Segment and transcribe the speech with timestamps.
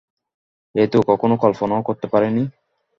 [0.75, 2.43] এ তো কখনো কল্পনাও করতে পারি নি।